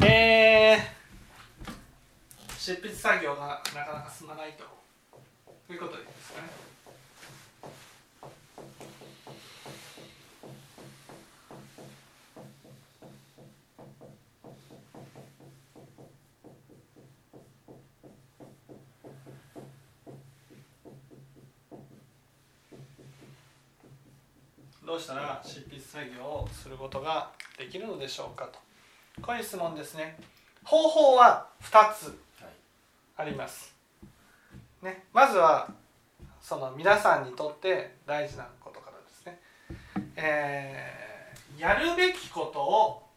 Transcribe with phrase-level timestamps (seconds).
[0.00, 4.64] えー、執筆作業がなかなか進まないと
[5.72, 6.68] いうことですかね
[24.86, 28.67] どうしたら執筆作業をすることができるのでしょうかと。
[29.22, 30.16] こういう質問ですね。
[30.64, 32.18] 方法は2つ
[33.16, 33.74] あります、
[34.82, 35.68] ね、まずは
[36.40, 39.40] その皆さんにとって大事なことからですね、
[40.16, 40.98] えー
[41.60, 43.08] やるべきことを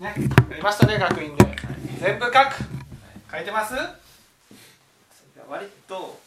[0.00, 0.14] ね、
[0.50, 1.56] やりましたね学院で。
[2.00, 2.34] 全部書く。
[3.30, 3.74] 書いてます？
[5.48, 6.18] 割と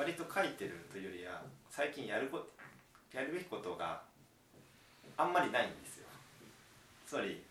[0.00, 2.40] 割と書いてるというよりは最近やるこ
[3.12, 4.00] やるべきことが
[5.18, 6.06] あんまりないんですよ。
[7.06, 7.44] つまり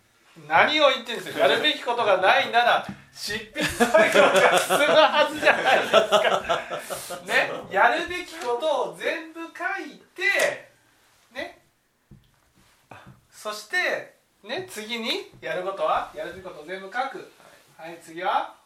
[0.48, 1.46] 何を言ってるんですよ。
[1.46, 2.84] やるべきことがないなら
[3.14, 5.90] 執筆作業が進むはずじゃないです
[7.14, 7.20] か。
[7.24, 7.50] ね。
[7.70, 9.46] やるべきことを全部書
[9.86, 10.22] いて
[11.32, 11.62] ね。
[13.30, 17.30] そしてね次にやることはやるべきことを全部書く。
[17.76, 17.96] はい。
[18.02, 18.56] 次は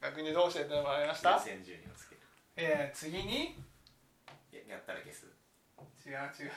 [0.00, 1.38] 学にどう教えてもらいました？
[2.62, 3.56] えー、次に？
[4.52, 5.24] ややったら消す。
[6.06, 6.52] 違う違う違う。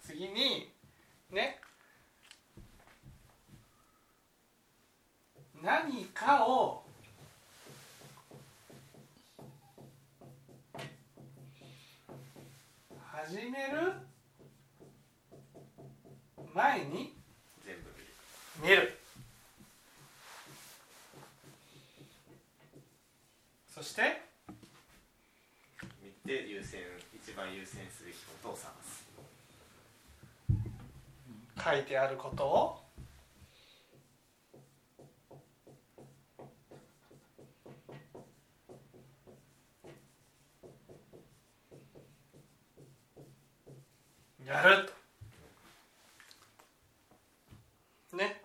[0.00, 0.72] 次に？
[1.30, 1.60] ね？
[5.62, 6.86] 何かを
[13.12, 13.92] 始める
[16.54, 17.14] 前に
[17.62, 17.90] 全部
[18.62, 18.80] 見る。
[18.80, 18.98] 見る
[23.68, 24.22] そして
[26.32, 26.80] て優先
[27.14, 29.04] 一番優先すべきことを探す。
[31.62, 32.82] 書いてあることを？
[44.44, 44.90] やる
[48.10, 48.16] と。
[48.16, 48.40] ね。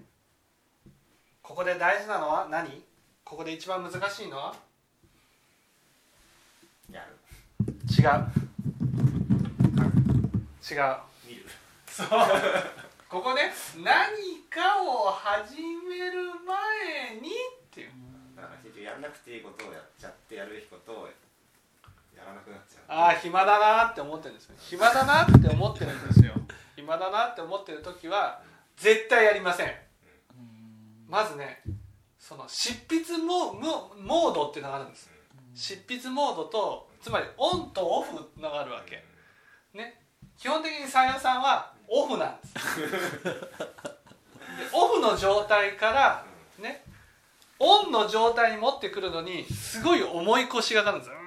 [1.41, 2.83] ここで大事なのは何？
[3.23, 4.55] ここで一番難しいのは
[6.91, 7.17] やる
[7.97, 8.03] 違う。
[10.69, 10.97] 違う。
[11.27, 11.45] 見る。
[11.87, 12.07] そう。
[13.09, 17.31] ここね何かを始める前にっ
[17.71, 17.91] ていう
[18.35, 22.83] だから結局やらなくていいことをやっちゃってやるべきことをやらなくなっちゃう。
[22.87, 24.55] ああ暇だなって思ってるんですよ。
[24.59, 26.33] 暇だなって思ってるんですよ。
[26.75, 28.41] 暇だなって思ってる時は
[28.75, 29.73] 絶対やりません。
[31.07, 31.63] まずね
[32.19, 35.09] その執筆モモモードっていうのがあるんです。
[35.55, 39.03] 執筆モードとつまりオンとオフのがあるわけ。
[39.73, 40.01] ね。
[40.37, 42.81] 基本的にさやさんはオフなんです。
[43.23, 43.31] で
[44.73, 46.25] オフの状態から
[46.59, 46.83] ね。
[47.59, 51.17] オンの状態に持ってくるのにすごい重い腰がかかるんですよ。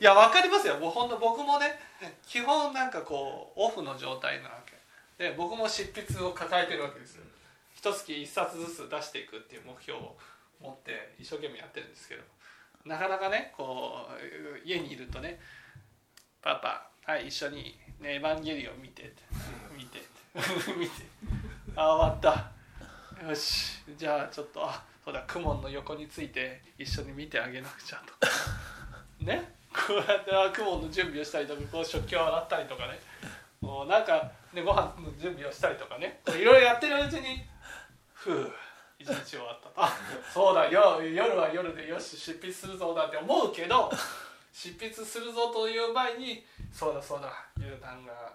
[0.00, 0.78] いや分かりますよ。
[0.78, 1.78] もう本当僕もね
[2.26, 4.74] 基本なんかこうオフの状態なわけ。
[5.18, 7.18] で僕も執筆を抱えてるわけです
[7.74, 10.16] 一月一冊ずつ出していくっていう目標を
[10.60, 12.22] 持って一生懸命やってるんですけど
[12.84, 15.40] なかなかねこう家にいるとね
[16.42, 19.12] 「パパはい一緒に、ね、エヴァンゲリオン見て」
[19.76, 20.00] 見て。
[20.78, 21.02] 見て。
[21.76, 23.26] あ終わった。
[23.26, 23.82] よし。
[23.96, 28.14] じゃあちょっとあそうだ雲の横について一緒に見てあげなくちゃと
[29.24, 29.54] ね？
[29.72, 32.98] こうやってあ雲の準備をしたりとかこう食器を洗ったりとかね。
[33.60, 36.20] もうなんか、ね、ご飯の準備をしたりとかね。
[36.28, 37.46] いろいろやってるうちに
[38.12, 38.52] ふう
[39.04, 39.92] 一日終わったあ
[40.32, 43.90] そうだよ夜は夜でよし執筆するぞだって思うけど
[44.50, 46.42] 執筆するぞという前に
[46.72, 48.32] そうだそうだゆうたんが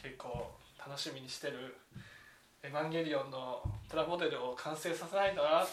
[0.00, 0.48] 結構
[0.78, 1.76] 楽しみにしてる
[2.62, 5.66] 「エヴァンゲリオン」のプラモデルを完成させないとな。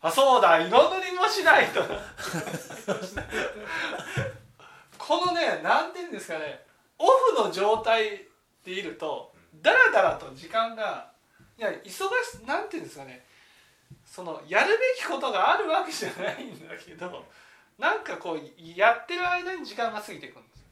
[0.00, 0.70] あそうだ彩
[1.10, 1.82] りもしないと。
[4.96, 6.64] このね何て言うんですかね。
[6.98, 8.28] オフの状態
[8.64, 11.10] でいるとだらだらと時間が
[11.58, 12.06] いや忙し
[12.46, 13.26] なんていうんですかね。
[14.10, 17.24] そのやるべきことがあるわけじゃないんだけど
[17.78, 18.40] なんかこう
[18.76, 20.64] やってる間に時間が過ぎていくんです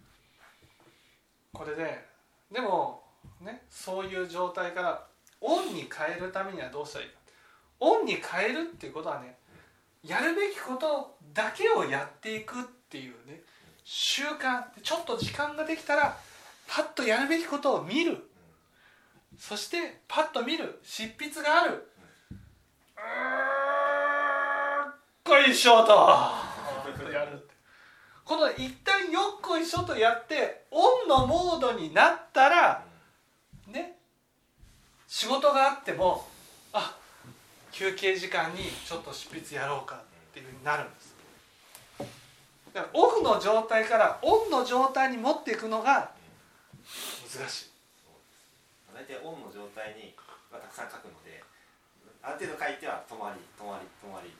[1.52, 2.04] これで
[2.50, 3.02] でも
[3.40, 5.06] ねそういう状態から
[5.40, 7.16] オンに変えるためにはどうしたらいいか。
[7.78, 9.36] オンに変えるっていうことはね
[10.02, 13.42] やるべきことだけをやっていくっていうね
[13.84, 16.16] 習慣ちょっと時間ができたら
[16.66, 18.28] パッとやるべきことを見る。
[19.38, 21.88] そしてパッと見る執筆がある。
[23.06, 26.46] うーんこいしょと。
[27.12, 27.54] やるって
[28.24, 32.84] この一旦よっこいしょとやってオンのモードになったら
[33.68, 33.96] ね
[35.06, 36.26] 仕事があっても
[36.72, 36.96] あ
[37.72, 39.98] 休憩時間にちょっと執筆やろうかっ
[40.34, 41.14] ていうふうになるんです。
[42.74, 46.10] だからオフの状態からオンの状態に持っていくのが
[47.32, 47.70] 難しい。
[48.94, 50.14] 大体オンの状態に、
[50.50, 51.42] まあ、たくさん書くので
[52.26, 54.34] ある程度書いては止まり止まり止まり。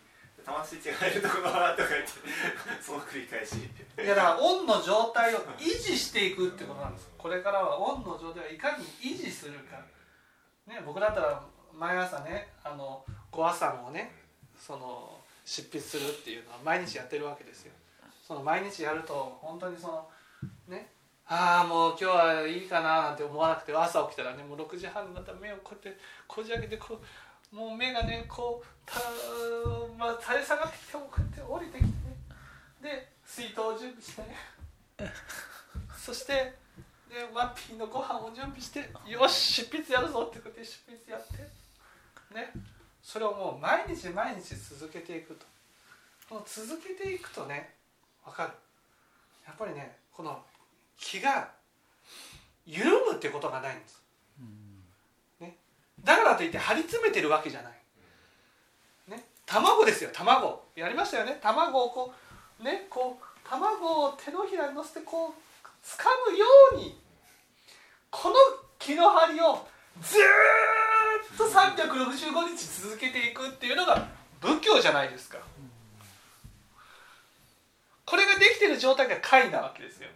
[0.47, 2.11] 魂違いるところはとか言って
[2.81, 3.57] その繰り返し。
[3.99, 7.11] いやだからオンの状態を維持していくってことなんです。
[7.19, 9.77] これからはオンの状態をいかに維持するか、
[10.67, 11.43] ね、僕だったら
[11.73, 14.15] 毎朝ねあのご朝もね
[14.57, 17.73] その執筆するっていうのは毎日やってるわけですよ。
[18.23, 20.11] その毎日やると本当にその
[20.69, 20.93] ね
[21.27, 27.05] ああもう今日はいいかななんて思わなくて朝起きたらねもう6時半になったら目をこうやってこじ開けてこう
[27.53, 29.01] もう目がねこうた
[29.99, 31.93] まあ垂れ下がってきてもこうやって降りてきてね。
[32.83, 34.37] で水筒を準備してね。
[35.97, 36.33] そして
[37.09, 42.53] でワッピーのご飯を準備してよし執筆やるぞってこうやって執筆やってね。
[43.03, 45.47] それをもう毎日毎日続けていくと。
[46.29, 47.77] この続けていくとね
[48.25, 48.53] 分かる。
[49.47, 50.45] やっぱりねこの
[50.99, 51.53] 気が
[52.67, 54.06] 緩むってことがないんです、ね、
[56.07, 57.73] だからといって張り詰めてるわけじゃない、
[59.11, 60.63] ね、卵ですよ卵。
[60.77, 61.39] やりましたよね。
[61.43, 62.15] 卵をこ
[62.61, 65.33] うねこう卵を手のひらに乗せてこう
[65.85, 66.97] 掴むように
[68.11, 68.37] この
[68.79, 69.67] 気の張りを
[70.01, 70.21] ずー
[71.35, 74.07] っと365日続けていくっていうのが
[74.41, 75.39] 仏教じゃないですか。
[78.05, 80.09] これができてる状態が解なわけですよ。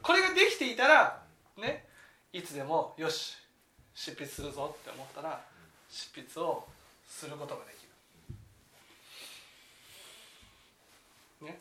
[0.00, 1.20] これができていたら
[1.56, 1.86] ね
[2.32, 3.36] いつでもよし
[3.94, 5.40] 執筆するぞって思ったら
[5.88, 6.66] 執筆を
[7.08, 7.86] することができ
[11.40, 11.46] る。
[11.46, 11.60] ね。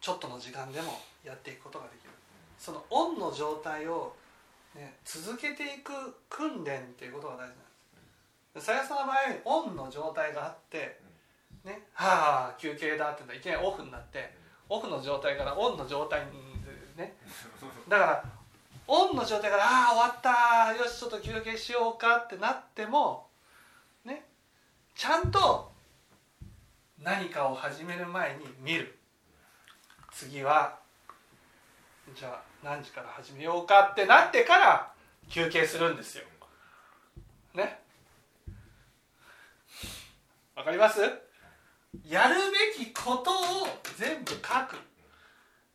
[0.00, 2.10] ちょっとの時間でもやっていくことができる。
[2.58, 4.14] そのオンの状態を、
[4.74, 5.92] ね、続けていく
[6.30, 7.50] 訓練っていうことが大事なん
[8.54, 8.66] です。
[8.66, 10.98] さやさんの場合オンの状態があって
[11.62, 14.32] ねはあ休憩だって言ったらいきなりオフになって
[14.70, 16.56] オフの状態からオンの状態に
[16.96, 17.14] ね。
[17.88, 18.35] だから
[18.88, 23.26] オンの状態からああ終わったよしちょっと休憩しようかってなっても
[24.04, 24.24] ね
[24.94, 25.70] ちゃんと
[27.02, 28.98] 何かを始める前に見る。
[30.12, 30.78] 次は
[32.14, 34.92] じゃあ何時から始めようかってなってから
[35.28, 36.24] 休憩するんですよ。
[37.54, 37.80] ね。
[40.54, 41.00] わかります？
[42.08, 42.36] やる
[42.78, 43.34] べきことを
[43.98, 44.76] 全部書く。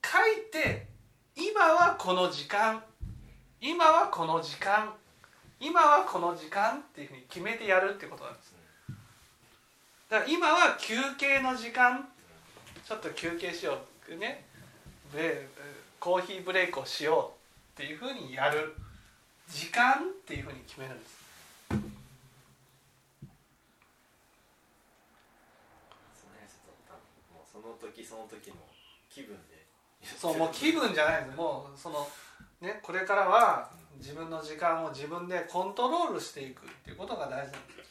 [0.03, 0.87] 書いて
[1.35, 2.83] 今はこの時間
[3.61, 4.91] 今はこの時間
[5.59, 8.55] 今はこの時間っていうふうに決めてやるってことなんです。
[10.09, 12.09] だから今は休憩の時間
[12.83, 13.77] ちょっと休憩しよ
[14.09, 14.43] うね。
[15.13, 15.47] で
[15.99, 17.33] コーヒーブレイクをしよ
[17.77, 18.75] うっていうふうにやる
[19.47, 21.21] 時間っていうふうに決めるんです。
[27.53, 28.55] その時その時の
[29.07, 29.61] 気分で。
[30.17, 32.07] そうもう気分じゃないですもうその
[32.61, 37.83] ねこれからは自分の時間を自分でコントロールしていくっていうことが大事なんで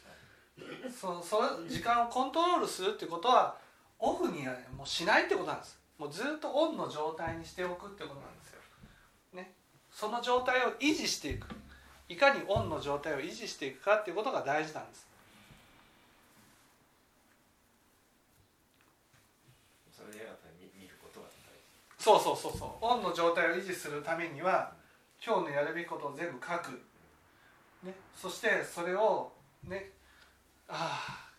[0.91, 0.99] す。
[0.99, 1.37] そそ
[1.67, 3.57] 時間をコントロールするってことは
[3.99, 5.79] オフにはもうしないってことなんです。
[5.97, 8.59] もうずっとオンの状態にしておくってことなんですよ、
[9.33, 9.53] ね、
[9.91, 11.47] その状態を維持していく。
[12.11, 15.07] いかにオンの状態を維持していくかっていうことが大事なんです
[19.95, 21.27] それでやっぱり見ることが
[22.01, 22.69] そうそうそうそう。
[22.81, 24.73] オンの状態を維持するためには
[25.23, 26.81] 今日のやるべきことを全部書く、
[27.83, 29.31] ね、そしてそれを
[29.63, 29.91] ね。
[30.67, 31.29] ああ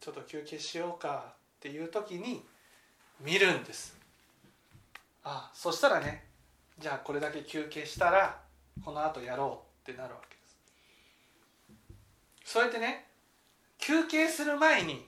[0.00, 2.42] ちょっと休憩しようかっていう時に
[3.20, 3.94] 見るんです。
[5.22, 6.24] あそしたらね
[6.78, 8.40] じゃあこれだけ休憩したら
[8.82, 10.40] このあとやろうってなるわけで
[12.44, 12.52] す。
[12.52, 13.06] そうやってね
[13.78, 15.06] 休憩する前に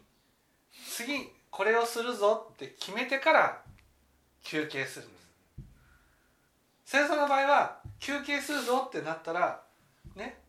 [0.92, 3.62] 次これをするぞって決めてから
[4.48, 5.28] 休憩するんです。
[6.86, 9.60] 先生の場合は休憩するぞってなったら
[10.16, 10.40] ね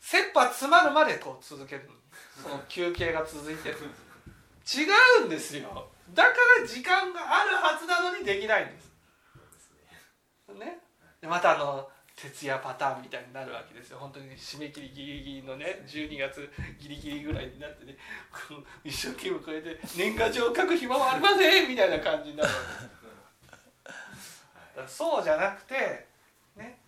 [0.00, 1.88] 切羽詰まるまでこう続ける
[2.42, 3.76] その休憩が続いてる。
[4.68, 4.84] 違
[5.22, 5.88] うんですよ。
[6.12, 8.92] だから時間があるはずなのにできないんです。
[10.58, 10.80] ね。
[11.22, 13.98] でまたあの徹夜パターンみたいになるわけですよ。
[13.98, 17.96] 本当に締め切りギリギリのね12月ギリギリぐらいになってね
[18.84, 23.01] 一生懸命これで年賀状を書く暇はありませんみたいな感じになるわけです。
[24.86, 26.06] そうじゃなくて
[26.56, 26.78] ね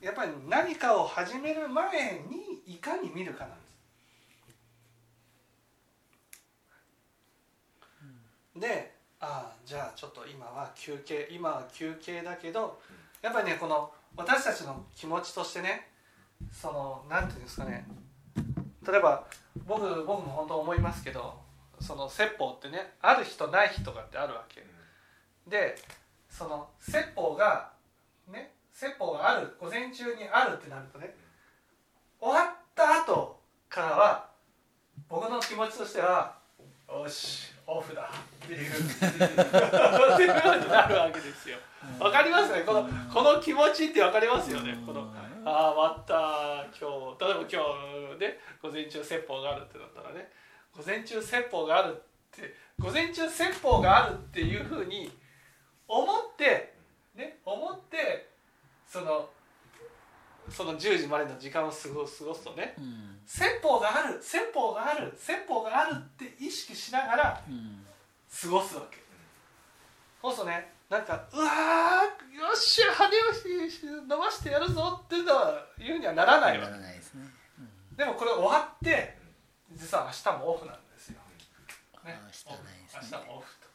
[0.00, 3.76] やっぱり何かを始める前にいかに見るかなんです。
[8.60, 12.80] でああじゃあちょっと今は休憩今は休憩だけど
[13.22, 15.88] やっぱりねこの私たちの気持ちとしてね
[16.52, 17.86] そのなんていうんですかね
[18.86, 19.26] 例えば
[19.66, 21.34] 僕僕も本当思いますけど
[21.80, 24.64] その説法ってねある日とない日とかってあるわけ。
[25.46, 25.76] で
[26.36, 27.70] その説法が
[28.30, 31.14] ね説法がある午前中にあるってなるとね
[32.20, 33.40] 終わった後
[33.70, 34.28] からは
[35.08, 36.36] 僕の気持ちとしては
[36.88, 38.12] よしオフだ
[38.44, 38.70] っていう。
[38.70, 38.72] っ
[40.16, 41.56] ていうようになるわけですよ。
[41.98, 42.62] わかりますね？
[42.66, 44.76] このこの気持ちってわかりますよね？
[44.86, 45.10] この
[45.44, 47.48] ああ終わった今日例えば今
[48.14, 50.28] 日ね午前中説法があるってなったらね
[50.76, 52.00] 午前中説法があるっ
[52.30, 55.10] て午前中説法があるっていうふうに
[55.88, 56.74] 思って
[57.14, 58.28] ね思って
[58.86, 59.28] その
[60.48, 62.74] その10時までの時間を過ごすとね。
[62.78, 63.18] うん。
[63.26, 67.84] 説法がある説法がある説法があるって意識しながらうん。
[68.30, 68.98] 過ごすわけ。
[70.22, 73.10] そうするとねなんかうわーよっしゃ羽を
[74.06, 77.24] 伸ばしてやるぞっていうのはいうにはならないわなけらないですね。
[77.96, 79.18] でもこれ終わって
[79.72, 81.18] 実は明日もオフなんですよ、
[82.04, 83.18] ね、明日ないですね。
[83.18, 83.65] 明日もオフと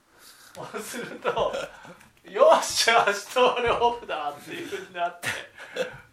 [0.53, 1.53] そうすると
[2.29, 5.27] よっしゃ明日俺オフだっていうふうになって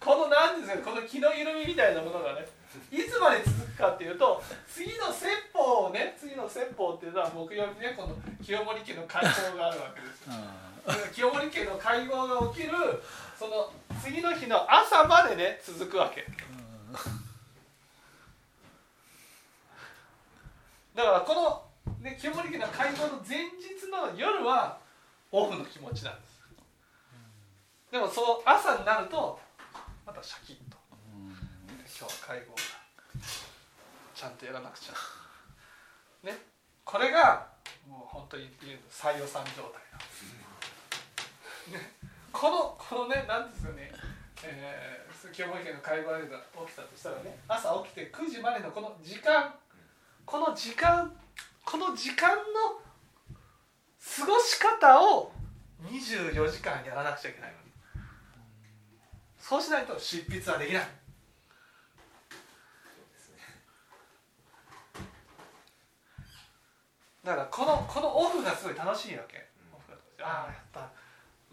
[0.01, 2.47] この何ですかこの気の緩みみたいなものがね
[2.91, 11.13] いつまで続くかっていうと次の説法をね次の説法っていうのは木曜日ねこの清盛家の会合があるわけです。
[11.13, 12.73] 清盛家の会合が起きる
[13.39, 13.71] その
[14.03, 16.25] 次の日の朝までね続くわけ。
[20.95, 21.63] だからこの、
[22.09, 24.79] ね、清盛家の会合の前日の夜は
[25.31, 26.41] オフの気持ちなんです。
[27.93, 29.39] でもその朝になると
[30.07, 30.79] またシャキッと。
[31.05, 32.57] 今日は会合が
[34.15, 34.95] ちゃんとやらなくちゃ。
[36.27, 36.39] ね
[36.85, 37.47] これが
[37.87, 40.25] もう本当に言う採用さん状態なんです、
[41.73, 41.93] ね、
[42.33, 43.93] このこのね何ですかね。
[44.45, 49.53] えー、清盛家の会合が起きたとしたらね朝起きて9時までのこの時間
[50.25, 51.13] この時間
[51.71, 52.81] この時間の
[54.17, 55.31] 過ごし方を
[55.85, 57.65] 24時間やらなくちゃいけないのに。
[59.39, 60.89] そうしないと執筆はできない。
[67.23, 69.47] だからこのこのオフがすごい楽しいわけ、
[70.23, 70.91] ああやっぱ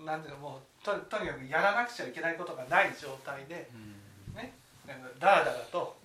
[0.02, 3.70] なんていうのもうととにかくやらなくちゃいけないことがない状態で
[4.34, 4.54] ね
[4.88, 6.05] なんかだらだらと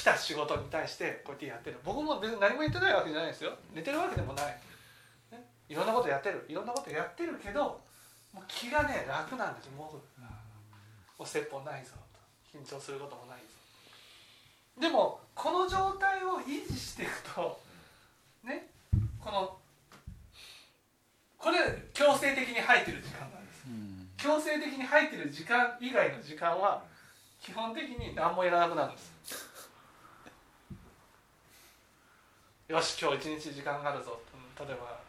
[0.00, 1.76] 来た仕事に対してこうやってやってる。
[1.84, 3.52] 僕も別に何も言ってないわけじゃないですよ。
[3.74, 4.46] 寝てるわけでもない、
[5.30, 6.46] ね、いろんなことやってる。
[6.48, 7.78] いろんなことやってるけど
[8.32, 10.00] もう気がね楽なんですもうも
[11.20, 11.90] う説法ないぞ
[12.50, 12.56] と。
[12.56, 13.44] 緊張することもないぞ
[14.80, 17.60] でもこの状態を維持していくと
[18.42, 18.68] ね。
[19.20, 19.58] この
[21.36, 21.58] これ
[21.92, 23.64] 強制的に入ってる時間なんです。
[23.68, 24.08] うん。
[24.16, 26.82] 強制的に入ってる時間以外の時間は
[27.38, 29.49] 基本的に何もいらなくなるんです
[32.70, 34.16] よし今日一日時間があるぞ。
[34.56, 35.00] 例えば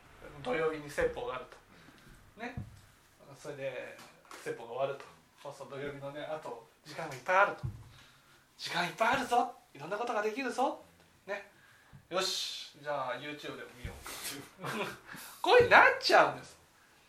[0.42, 2.42] 土曜日に説法があると。
[2.42, 2.56] ね。
[3.38, 3.96] それで
[4.44, 5.06] 説法が終わると。
[5.44, 7.68] そうそう土曜日のねあと時間がいっぱいあると。
[8.58, 9.54] 時間いっぱいあるぞ。
[9.76, 10.82] いろんなことができるぞ。
[11.28, 11.46] ね。
[12.10, 14.66] よしじゃあ YouTube でも見よう。
[15.40, 16.58] こういうになっちゃうんです。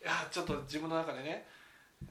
[0.03, 1.47] いやちょっと自分の中でね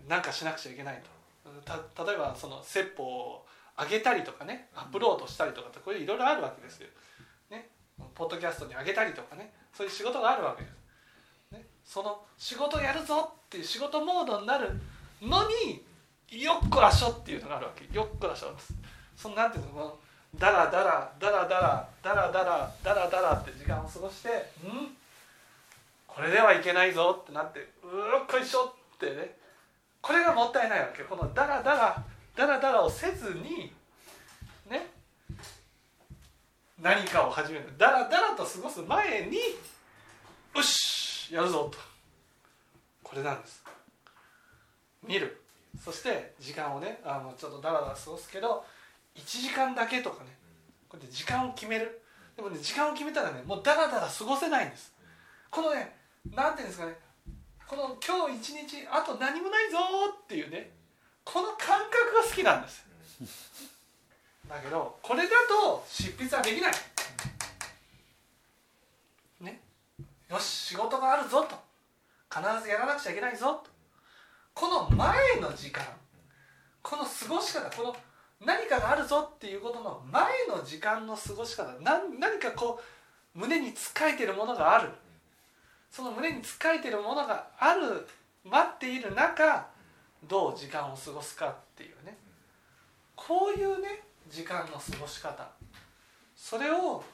[0.08, 1.00] なんかしなくちゃいけない
[1.44, 1.50] と。
[1.94, 3.46] た例えばその説法を
[3.78, 6.92] 上げたりとかねアップロードしたりとかってこれいろいろあるわけですよ、ね、
[8.14, 14.70] ポッドキャストに上げたりとかねそういう仕事があるわけです、ね、その仕事やるぞっていう仕事モードになる
[15.20, 15.82] のに
[16.30, 17.86] よっこらしょっていうのがあるわけ。
[17.94, 18.72] よっこらしょです。
[19.14, 19.98] そのなんていうのこの
[20.38, 24.96] ダラダラダラダラダラダラダラダラって時間を過ごしてん？
[26.06, 27.68] これではいけないぞってなってうっ
[28.26, 29.36] こいしょってね。
[30.00, 31.02] これがもったいないわけ。
[31.02, 32.02] このダラダラ
[32.34, 33.70] ダラダラをせずに
[34.70, 34.86] ね
[36.82, 37.72] 何かを始める。
[37.78, 41.78] ダラダラと過ごす前によしやるぞと。
[43.04, 43.62] これなんです。
[45.06, 45.40] 見る。
[45.82, 48.64] そして時間をねあのちょっとダラダラ過ごすけど
[49.14, 50.36] 1時間だけとかね。
[50.88, 52.02] こうやって時間を決める。
[52.34, 54.92] でもね時間を決めたらねもうダラダラ過ごせないんです。
[55.50, 55.96] このね
[56.34, 56.98] なんていうんですかね。
[57.68, 59.78] この今日一日あと何もないぞ
[60.24, 60.72] っていうね。
[61.24, 62.84] この感覚が好きなんです。
[64.52, 66.72] だけどこれだと執筆はできない。
[69.40, 69.60] ね。
[70.30, 71.56] よし仕事があるぞと。
[72.30, 73.70] 必ずやらなくちゃいけないぞと。
[74.52, 75.82] この前の時間
[76.82, 77.96] この過ごし方この
[78.44, 82.78] 何かがあるぞっていうことの前の時間の過ごし方何何かこ
[83.34, 84.90] う胸につっかえてるものがある。
[85.90, 88.06] その胸につかえてるものがある
[88.44, 89.66] 待っている中
[90.24, 92.18] どう時間を過ごすかっていうね。
[93.16, 95.46] こういうね時間の過ごし方。
[96.34, 97.04] それを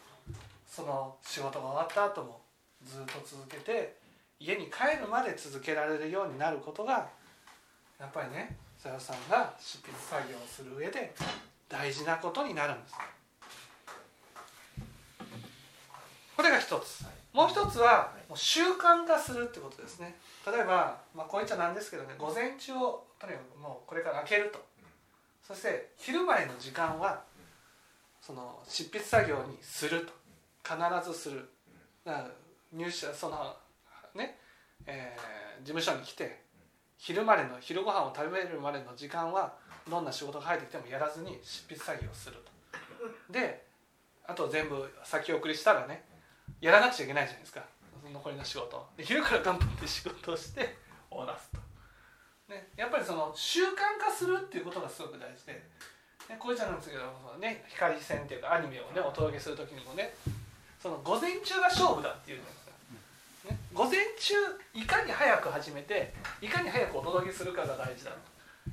[0.64, 2.40] その仕事が終わった後も
[2.84, 3.96] ずっと続けて
[4.38, 7.08] 家に帰るまで続けられるようになることが
[7.98, 11.12] やっぱりねさよさんが執筆作業をする上で
[11.68, 12.94] 大事なことになるんです。
[16.37, 17.04] これが一つ。
[17.32, 20.14] もう一つはもう習慣化するってことですね。
[20.46, 24.67] 例えば、まあ、こういっちゃなんですけどね午前中をとにかくもうこれから開けると
[25.49, 27.25] そして昼前の時間は
[28.21, 30.12] その執筆作業にすると。
[30.69, 30.76] 必
[31.11, 31.49] ずする。
[32.75, 33.57] 入社その
[34.14, 34.37] ね、
[34.85, 36.43] えー、事務所に来て
[36.99, 39.55] 昼までの昼ご飯を食べるまでの時間は
[39.88, 42.37] どんな仕事が入ってきてもやらずに執筆作業をする
[43.28, 43.33] と。
[43.33, 43.64] で
[44.26, 46.05] あと全部先送りしたらね
[46.61, 47.64] やらなくちゃいけないじゃないですか。
[48.12, 50.76] 残りの仕事で昼から頑張って仕事をして
[51.11, 51.58] 終わらすと、
[52.49, 57.05] ね、やっぱりその習慣化するっていうことがすごく大事で、ね、こういちゃなんですけど
[57.38, 60.14] ね光線っていうかアニメをねお届けする時にもね
[60.81, 64.35] その午前中が勝負だっていうじゃないですかね、午前中
[64.75, 68.12] いかに早く始めていかに早くお届けするかが大事だ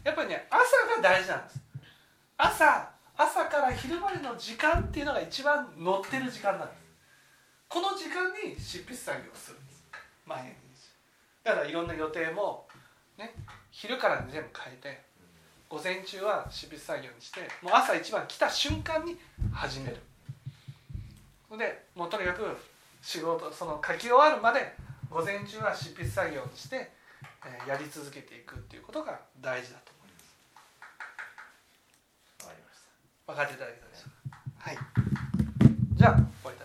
[0.04, 0.62] やっぱりね朝
[0.96, 1.60] が大事なんです。
[2.38, 6.80] 朝朝から昼までの時間っていうのが一番乗ってる時間なんです。
[7.70, 9.84] この時間に執筆作業をするんです。
[10.26, 10.56] 毎日。
[11.44, 12.68] だからいろんな予定も
[13.18, 13.34] ね
[13.72, 15.02] 昼から全部変えて
[15.70, 19.18] 午前中は執筆作業にしてもう朝一番来た瞬間に
[19.54, 19.98] 始める
[21.58, 22.58] でもうとにかく
[23.02, 24.74] 仕事その書き終わるまで
[25.10, 26.92] 午前中は執筆作業にして、
[27.46, 30.36] えー、やり続けていくっていうことが大事だと思います。
[32.44, 32.80] わかりまし
[33.26, 33.32] た。
[33.32, 34.38] 分かっていただけたでしょうか？
[34.60, 34.78] はい。
[35.94, 36.65] じゃあ終わりた